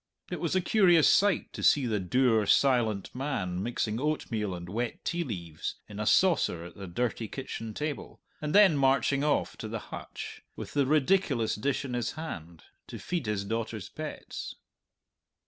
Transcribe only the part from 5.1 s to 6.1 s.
leaves in a